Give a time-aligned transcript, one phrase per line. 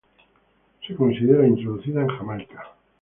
[0.87, 2.73] Se considera introducida en Jamaica.